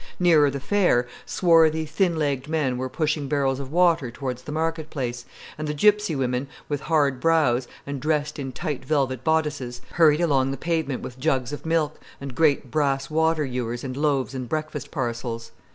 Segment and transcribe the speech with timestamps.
[0.19, 4.89] Nearer the fair, swarthy, thin legged men were pushing barrels of water towards the market
[4.89, 5.25] place,
[5.59, 10.49] and the gipsy women, with hard brows, and dressed in tight velvet bodices, hurried along
[10.49, 14.89] the pavement with jugs of milk, and great brass water ewers and loaves and breakfast
[14.89, 15.51] parcels.